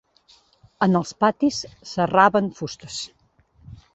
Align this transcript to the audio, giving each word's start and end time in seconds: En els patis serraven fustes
En 0.85 0.99
els 1.01 1.11
patis 1.25 1.59
serraven 1.91 2.51
fustes 2.61 2.99